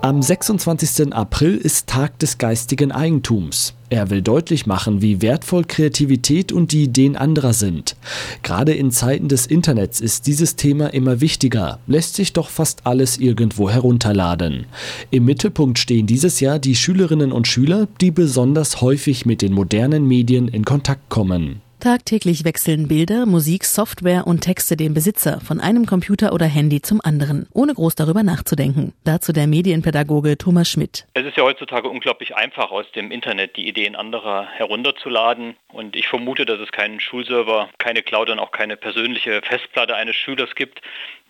[0.00, 1.12] Am 26.
[1.12, 3.74] April ist Tag des geistigen Eigentums.
[3.90, 7.96] Er will deutlich machen, wie wertvoll Kreativität und die Ideen anderer sind.
[8.44, 13.18] Gerade in Zeiten des Internets ist dieses Thema immer wichtiger, lässt sich doch fast alles
[13.18, 14.66] irgendwo herunterladen.
[15.10, 20.06] Im Mittelpunkt stehen dieses Jahr die Schülerinnen und Schüler, die besonders häufig mit den modernen
[20.06, 21.60] Medien in Kontakt kommen.
[21.80, 27.00] Tagtäglich wechseln Bilder, Musik, Software und Texte den Besitzer von einem Computer oder Handy zum
[27.00, 28.94] anderen, ohne groß darüber nachzudenken.
[29.04, 31.06] Dazu der Medienpädagoge Thomas Schmidt.
[31.14, 35.54] Es ist ja heutzutage unglaublich einfach, aus dem Internet die Ideen anderer herunterzuladen.
[35.72, 40.16] Und ich vermute, dass es keinen Schulserver, keine Cloud und auch keine persönliche Festplatte eines
[40.16, 40.80] Schülers gibt,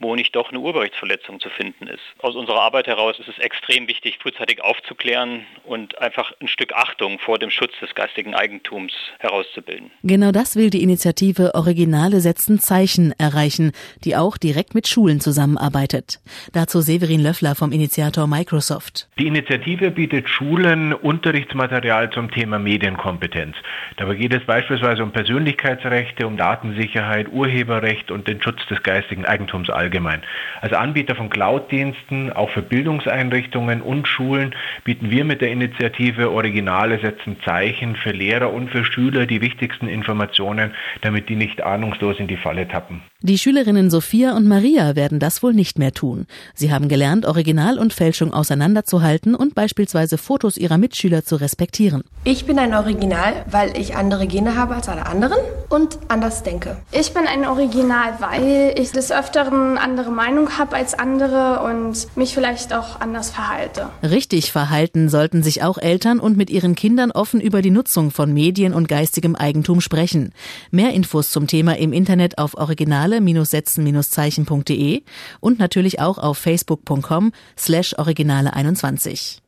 [0.01, 2.03] wo nicht doch eine Urheberrechtsverletzung zu finden ist.
[2.21, 7.19] Aus unserer Arbeit heraus ist es extrem wichtig, frühzeitig aufzuklären und einfach ein Stück Achtung
[7.19, 9.91] vor dem Schutz des geistigen Eigentums herauszubilden.
[10.05, 13.73] Genau das will die Initiative Originale setzen Zeichen erreichen,
[14.05, 16.21] die auch direkt mit Schulen zusammenarbeitet.
[16.53, 19.09] Dazu Severin Löffler vom Initiator Microsoft.
[19.19, 23.57] Die Initiative bietet Schulen Unterrichtsmaterial zum Thema Medienkompetenz.
[23.97, 29.71] Dabei geht es beispielsweise um Persönlichkeitsrechte, um Datensicherheit, Urheberrecht und den Schutz des geistigen Eigentums
[29.71, 30.23] allgemein.
[30.61, 37.01] Als Anbieter von Cloud-Diensten, auch für Bildungseinrichtungen und Schulen, bieten wir mit der Initiative Originale
[37.01, 42.17] setzen Zeichen für Lehrer und für Schüler die wichtigsten Informationen Informationen, damit die nicht ahnungslos
[42.19, 43.03] in die Falle tappen.
[43.21, 46.27] Die Schülerinnen Sophia und Maria werden das wohl nicht mehr tun.
[46.55, 52.05] Sie haben gelernt, Original und Fälschung auseinanderzuhalten und beispielsweise Fotos ihrer Mitschüler zu respektieren.
[52.25, 56.77] Ich bin ein Original, weil ich andere Gene habe als alle anderen und anders denke.
[56.93, 62.35] Ich bin ein Original, weil ich des Öfteren andere Meinung habe als andere und mich
[62.35, 63.89] vielleicht auch anders verhalte.
[64.03, 68.33] Richtig verhalten sollten sich auch Eltern und mit ihren Kindern offen über die Nutzung von
[68.33, 70.33] Medien und geistigem Eigentum sprechen sprechen.
[70.71, 75.03] Mehr Infos zum Thema im Internet auf originale-setzen-zeichen.de
[75.41, 79.41] und natürlich auch auf facebook.com slash originale21.